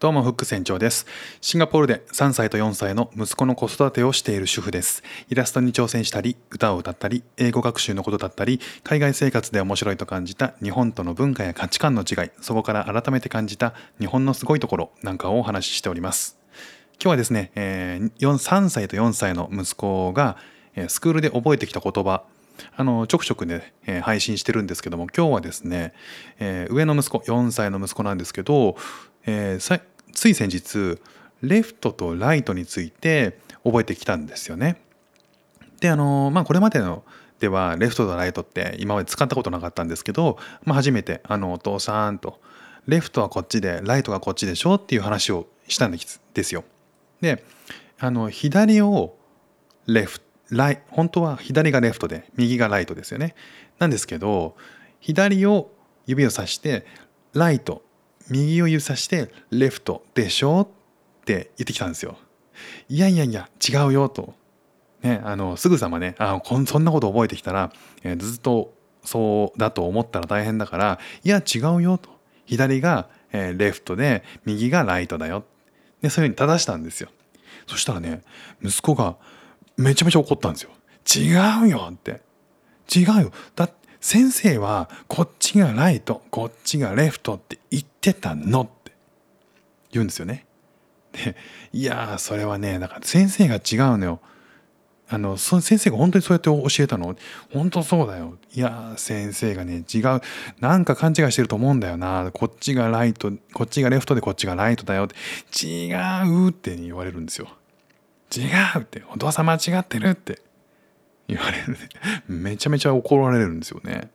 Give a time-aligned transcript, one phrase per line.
[0.00, 1.06] どうもフック船長です。
[1.40, 5.02] シンガポールで3歳と4歳の息子の子育てをしている主婦です。
[5.28, 16.38] イラストに挑戦したり、歌を歌ったり、英語学習のことだったり、海外生活で面白いと感じた日本との文化や価値観の違い、そこから改めて感じた日本のすごいところなんかをお話ししております。
[17.02, 20.36] 今日はですね、えー4 3歳と4歳の息子が、
[20.86, 22.22] スクールで覚えてきた言葉、
[22.76, 25.92] あのちょくちょくね、えー配信してるんですけども今日はですね、
[26.38, 28.76] えー上の息子4歳の息子なんですけど、
[29.26, 29.78] えー
[30.12, 31.00] つい先日
[31.42, 34.80] レフトとライトについて覚えてきたんですよね。
[35.80, 37.04] であのまあこれまでの
[37.38, 42.40] ではレフトとライトって今まで使ったことなかったんですけど、まあ、初めてあのお父さんと
[42.86, 46.64] レフトはこっちでライトがこっちでしょっていう話をしたんですよ。
[47.20, 47.44] で
[48.00, 49.16] あの左を
[49.86, 53.34] レフライ本当は左がレフトで右がライトですよね。
[53.78, 54.56] なんですけど
[55.00, 55.70] 左を
[56.06, 56.86] 指をさして
[57.34, 57.82] ライト
[58.30, 62.16] 右を指さしてレフトでしょって言ってきたんですよ。
[62.88, 64.34] いやいやいや違うよと。
[65.02, 67.72] ね、あのすぐさまねあこんそんなこと覚えてきたら、
[68.02, 72.10] えーずっとそうだと思ったら大変だからいや違うよと。
[72.46, 75.44] 左が、えーレフトで右がライトだよ。
[76.02, 77.10] でそういうふうに正したんですよ。
[77.66, 78.22] そしたらね
[78.62, 79.16] 息子が
[79.76, 80.70] めちゃめちゃ怒ったんですよ。
[81.06, 82.20] 違うよって。
[82.94, 83.32] 違うよ。
[83.54, 88.92] だっ先生はこっちがライトこっちがレフトって言ってたのって
[89.90, 90.46] 言うんですよね。
[91.12, 91.36] で
[91.72, 93.58] いやーそれはねだから先生が違
[93.94, 94.20] うのよ。
[95.10, 97.16] あのそ先生が本当にそうやって教えたの？
[97.50, 98.36] 本当そうだよ。
[98.54, 100.20] いやー先生がね違う。
[100.60, 102.30] なんか勘違いしてると思うんだよな。
[102.32, 105.04] こっちがライトこっちがレフトでこっちがライトだよ。
[105.04, 105.16] って
[105.66, 105.92] 違
[106.46, 107.48] うって言われるんですよ。
[108.36, 108.42] 違
[108.76, 109.02] うって。
[109.10, 110.42] お父さん間違ってるって。
[111.28, 111.76] 言われる。
[112.26, 114.10] めちゃめちゃ怒られるんですよね。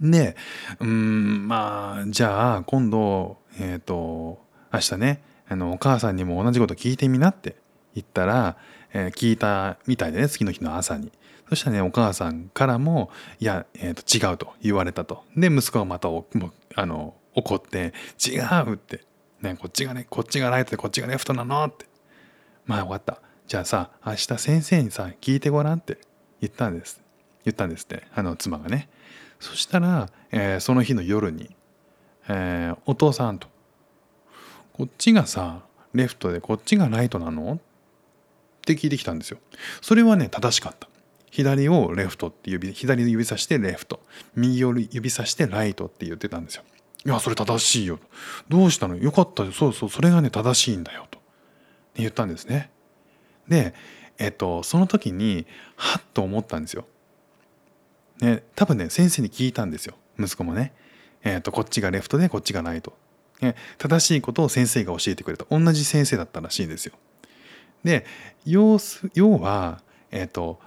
[0.00, 0.36] で
[0.78, 7.56] うんまあじゃあ今度えっ、と明日ねあのお母さんにも同じこと聞いてみなって
[7.94, 8.56] 言ったら、
[8.92, 11.12] えー聞いたみたいでね次の日の朝に。
[11.48, 15.24] そしたらねお母さんからも「いや、えー、と違う」と言われたと。
[15.36, 19.04] で息子がまたおもうあの怒って「違う」って、
[19.42, 21.86] ね「こっちがねこっちがライトでこっちがレフトなの」って。
[22.66, 23.20] まあ分かった。
[23.46, 25.98] じゃあさ明日先生にさ聞いてごらんって
[26.40, 27.00] 言ったんです。
[27.44, 28.88] 言ったんですってあの妻がね。
[29.38, 31.54] そしたら、えーその日の夜に、
[32.28, 33.48] えーお父さんと
[34.74, 35.60] 「こっちがさ
[35.94, 37.58] レフトでこっちがライトなの?」っ
[38.62, 39.38] て聞いてきたんですよ。
[39.80, 40.88] それはね正しかった。
[41.30, 44.00] 左をレフトって指左指さしてレフト。
[44.34, 46.64] 右を指さしてライトって言ってたんですよ。
[47.04, 48.00] いやそれ正しいよ
[48.48, 48.96] どうしたの？
[48.96, 49.52] よかったよ。
[49.52, 51.20] そうそうそれがね正しいんだよと。
[51.94, 52.70] 言ったんですね。
[53.48, 53.74] で
[54.18, 55.46] えっとその時に
[55.76, 56.86] はっと思ったんですよ。
[58.20, 59.94] ね多分ね先生に聞いたんですよ。
[60.18, 60.72] 息子もね。
[61.22, 62.94] えっとこっちがレフトでこっちがライト。
[63.40, 65.44] ね正しいことを先生が教えてくれた。
[65.50, 66.94] 同じ先生だったらしいんですよ。
[67.84, 68.06] で
[68.44, 70.58] 要す要はえっと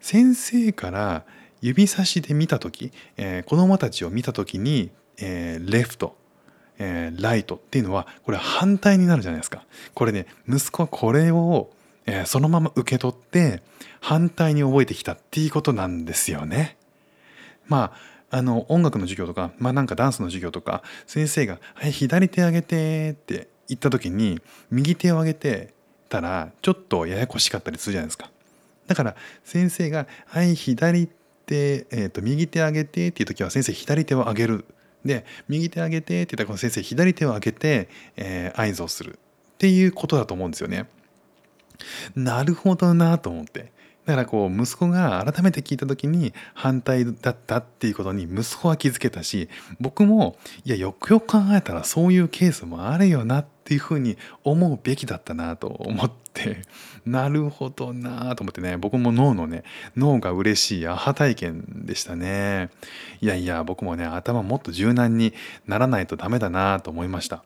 [0.00, 1.24] 先生から
[1.60, 6.16] 指差しで見た時、えー子供たちを見た時に、えーレフト、
[6.78, 9.64] えーライトっていうのはこれ反対になるじゃないですか。
[9.94, 11.70] これね息子はこれを、
[12.06, 13.62] えーそのまま受け取って
[14.00, 16.76] 反対に覚えてきたっていうことなんですよね。
[17.66, 17.92] ま
[18.30, 24.40] ああの音楽の授業とか、まあ、なんかダンスの授業とか先生が「はい左手上げて」って言った時に
[24.70, 25.74] 右手を上げて
[26.08, 28.30] たらちょっとややこしかったりするじゃないですか。
[28.86, 31.08] だから先生が「はい左
[31.46, 34.64] 手、えー、と右手上げて」っていう時は先生左手を上げる。
[35.04, 39.20] で右手上げてって言ったらこの先生左手を上げて、えー合図をする
[39.54, 40.86] っていうことだと思うんですよね。
[42.14, 43.72] なるほどなと思って。
[44.06, 49.48] だからこう息子が改めて聞いた時に反対だったっていうことに息子は気づけたし
[49.80, 56.62] 僕もいやよくよく考えたらそういうケースもあるよなっていうふうに思うべきだったなと思って。
[57.04, 58.76] なるほどなと思ってね。
[58.76, 59.64] 僕も脳のね
[59.96, 62.68] 脳が嬉しいアハ体験でしたね。
[63.20, 65.32] いやいや僕もね頭もっと柔軟に
[65.66, 67.42] ならないとダメだなと思いました。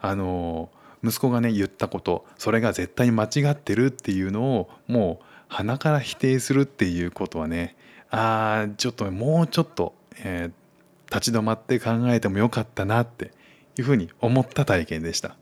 [0.00, 0.70] あの
[1.04, 7.76] 息子がね言ったことそれが絶対に間違ってるっていうのをもう鼻から否定するっていうことはね
[8.10, 10.68] あーちょっともうちょっと、えー
[11.10, 13.32] 立ち止まって考えてもよかったなって
[13.78, 15.36] いうふうに思った体験でした。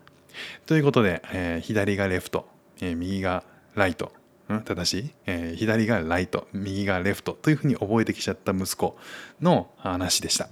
[0.66, 2.48] ということで、えー左がレフト、
[2.80, 3.42] えー右が
[3.74, 4.12] ライト、
[4.52, 8.96] ん、正しい、えー左がライト右がレフトというふうに覚えてきちゃった息子
[9.40, 10.48] の話でした。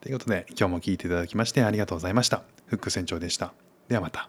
[0.00, 2.42] ということで今日も聞いていただきましてありがとうございました。
[2.66, 3.52] フック船長でした。
[3.88, 4.28] ではまた。